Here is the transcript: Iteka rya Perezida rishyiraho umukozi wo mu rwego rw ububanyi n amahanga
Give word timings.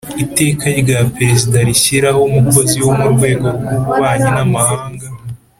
Iteka 0.23 0.65
rya 0.81 0.99
Perezida 1.15 1.57
rishyiraho 1.67 2.19
umukozi 2.29 2.77
wo 2.85 2.91
mu 2.99 3.07
rwego 3.13 3.47
rw 3.57 3.67
ububanyi 3.75 4.29
n 4.35 4.37
amahanga 4.45 5.07